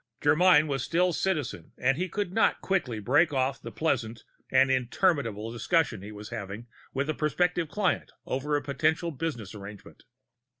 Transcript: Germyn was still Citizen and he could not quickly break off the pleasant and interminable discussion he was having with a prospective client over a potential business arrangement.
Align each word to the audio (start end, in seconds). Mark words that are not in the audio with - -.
Germyn 0.19 0.65
was 0.65 0.81
still 0.83 1.13
Citizen 1.13 1.73
and 1.77 1.95
he 1.95 2.09
could 2.09 2.33
not 2.33 2.59
quickly 2.59 2.99
break 2.99 3.31
off 3.31 3.61
the 3.61 3.71
pleasant 3.71 4.23
and 4.49 4.71
interminable 4.71 5.51
discussion 5.51 6.01
he 6.01 6.11
was 6.11 6.29
having 6.29 6.65
with 6.91 7.07
a 7.07 7.13
prospective 7.13 7.69
client 7.69 8.11
over 8.25 8.55
a 8.55 8.63
potential 8.63 9.11
business 9.11 9.53
arrangement. 9.53 10.05